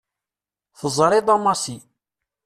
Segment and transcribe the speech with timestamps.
[0.79, 1.77] Teẓriḍ a Massi.